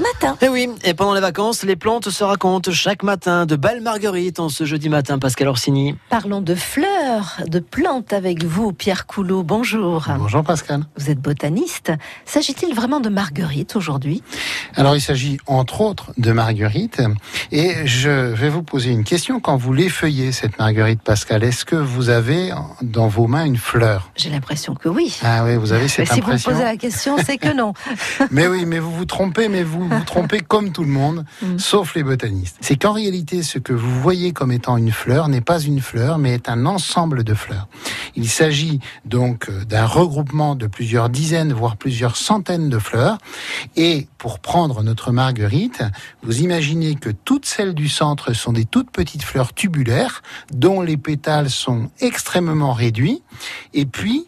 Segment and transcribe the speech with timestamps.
[0.00, 0.36] matin.
[0.40, 3.80] Et Eh oui, et pendant les vacances, les plantes se racontent chaque matin de belles
[3.82, 5.94] marguerites en ce jeudi matin, Pascal Orsini.
[6.10, 9.42] Parlons de fleurs, de plantes avec vous, Pierre Coulot.
[9.42, 10.06] Bonjour.
[10.18, 10.84] Bonjour Pascal.
[10.96, 11.92] Vous êtes botaniste.
[12.24, 14.22] S'agit-il vraiment de marguerites aujourd'hui?
[14.74, 17.02] Alors il s'agit entre autres de marguerite
[17.52, 19.40] et je vais vous poser une question.
[19.40, 22.52] Quand vous l'effeuillez cette marguerite Pascal, est-ce que vous avez
[22.82, 24.10] dans vos mains une fleur?
[24.16, 25.16] J'ai l'impression que oui.
[25.22, 26.52] Ah oui, vous avez Mais cette si vous me impression.
[26.52, 27.72] posez la question, c'est que non.
[28.30, 31.58] Mais oui, mais vous vous trompez, mais vous vous trompez comme tout le monde, Mm.
[31.58, 32.56] sauf les botanistes.
[32.60, 36.18] C'est qu'en réalité, ce que vous voyez comme étant une fleur n'est pas une fleur,
[36.18, 37.68] mais est un ensemble de fleurs.
[38.14, 43.18] Il s'agit donc euh, d'un regroupement de plusieurs dizaines, voire plusieurs centaines de fleurs.
[43.76, 45.82] Et pour prendre notre marguerite,
[46.22, 50.96] vous imaginez que toutes celles du centre sont des toutes petites fleurs tubulaires, dont les
[50.96, 53.22] pétales sont extrêmement réduits.
[53.74, 54.26] Et puis,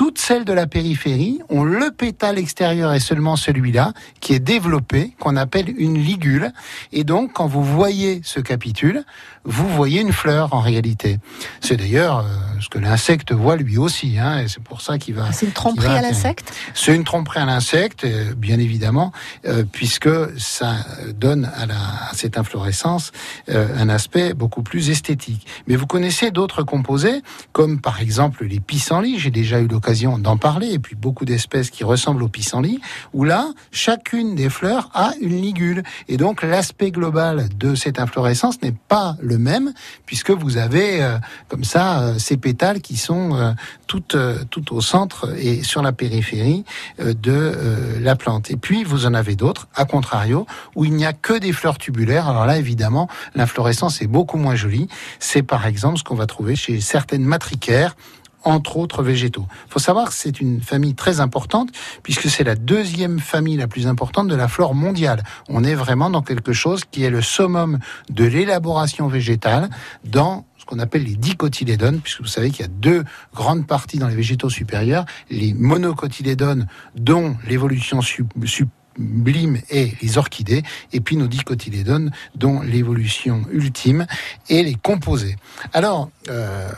[0.00, 5.14] toutes celles de la périphérie ont le pétale extérieur et seulement celui-là qui est développé,
[5.20, 6.52] qu'on appelle une ligule.
[6.90, 9.04] Et donc, quand vous voyez ce capitule,
[9.44, 11.18] vous voyez une fleur en réalité.
[11.60, 15.16] C'est d'ailleurs euh, ce que l'insecte voit lui aussi, hein, et c'est pour ça qu'il
[15.16, 15.32] va.
[15.32, 16.50] C'est une tromperie va à l'insecte?
[16.72, 19.12] C'est une tromperie à l'insecte, euh, bien évidemment,
[19.44, 20.76] euh, puisque ça
[21.14, 23.12] donne à, la, à cette inflorescence
[23.50, 25.46] euh, un aspect beaucoup plus esthétique.
[25.66, 27.20] Mais vous connaissez d'autres composés,
[27.52, 29.18] comme par exemple les pissenlits.
[29.18, 32.80] J'ai déjà eu l'occasion d'en parler, et puis beaucoup d'espèces qui ressemblent aux pissenlits,
[33.12, 35.82] où là, chacune des fleurs a une ligule.
[36.08, 39.72] Et donc l'aspect global de cette inflorescence n'est pas le même,
[40.06, 41.18] puisque vous avez euh,
[41.48, 43.52] comme ça euh, ces pétales qui sont euh,
[43.86, 46.64] tout, euh, tout au centre et sur la périphérie
[46.98, 48.50] de la plante.
[48.50, 50.46] Et puis vous en avez d'autres, à contrario,
[50.76, 52.28] où il n'y a que des fleurs tubulaires.
[52.28, 54.88] Alors là, évidemment, l'inflorescence est beaucoup moins jolie.
[55.18, 57.96] C'est par exemple ce qu'on va trouver chez certaines matricaires
[58.44, 59.46] entre autres végétaux.
[59.68, 61.70] Il faut savoir que c'est une famille très importante
[62.02, 65.22] puisque c'est la deuxième famille la plus importante de la flore mondiale.
[65.48, 67.78] On est vraiment dans quelque chose qui est le summum
[68.10, 69.70] de l'élaboration végétale
[70.04, 73.98] dans ce qu'on appelle les dicotylédones, puisque vous savez qu'il y a deux grandes parties
[73.98, 80.62] dans les végétaux supérieurs, les monocotylédones dont l'évolution sub- sublime est les orchidées,
[80.92, 84.06] et puis nos dicotylédones dont l'évolution ultime
[84.50, 85.36] est les composés.
[85.72, 86.70] Alors, euh,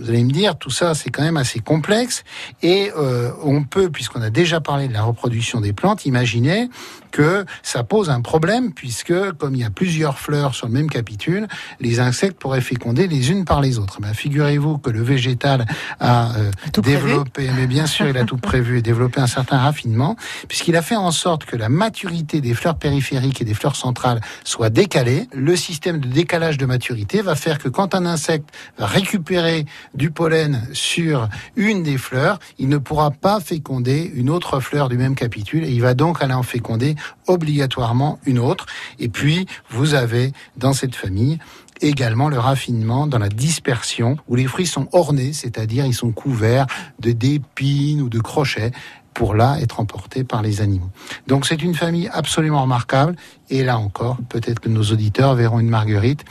[0.00, 2.24] vous allez me dire, tout ça, c'est quand même assez complexe.
[2.62, 6.68] Et euh, on peut, puisqu'on a déjà parlé de la reproduction des plantes, imaginer
[7.10, 10.88] que ça pose un problème, puisque comme il y a plusieurs fleurs sur le même
[10.88, 11.48] capitule,
[11.80, 14.00] les insectes pourraient féconder les unes par les autres.
[14.00, 15.66] Ben, Figurez-vous que le végétal
[15.98, 16.96] a euh, prévu.
[16.96, 20.16] développé, mais bien sûr, il a tout prévu et développé un certain raffinement,
[20.48, 24.20] puisqu'il a fait en sorte que la maturité des fleurs périphériques et des fleurs centrales
[24.44, 25.28] soit décalée.
[25.34, 30.10] Le système de décalage de maturité va faire que quand un insecte va récupérer du
[30.10, 35.14] pollen sur une des fleurs, il ne pourra pas féconder une autre fleur du même
[35.14, 36.96] capitule et il va donc aller en féconder
[37.26, 38.66] obligatoirement une autre.
[38.98, 41.38] Et puis, vous avez dans cette famille
[41.80, 46.66] également le raffinement dans la dispersion où les fruits sont ornés, c'est-à-dire ils sont couverts
[46.98, 48.70] de d'épines ou de crochets
[49.14, 50.90] pour là être emportés par les animaux.
[51.26, 53.16] Donc c'est une famille absolument remarquable
[53.48, 56.24] et là encore, peut-être que nos auditeurs verront une marguerite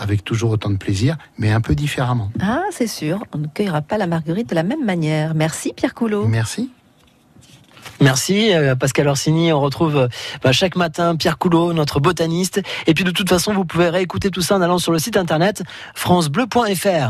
[0.00, 2.30] avec toujours autant de plaisir, mais un peu différemment.
[2.40, 3.22] Ah, c'est sûr.
[3.34, 5.34] On ne cueillera pas la marguerite de la même manière.
[5.34, 6.26] Merci, Pierre Coulot.
[6.26, 6.70] Merci.
[8.00, 9.52] Merci euh, Pascal Orsini.
[9.52, 10.08] On retrouve euh,
[10.42, 12.62] bah, chaque matin Pierre Coulot, notre botaniste.
[12.86, 15.16] Et puis de toute façon, vous pouvez réécouter tout ça en allant sur le site
[15.16, 15.62] internet
[15.94, 17.08] francebleu.fr.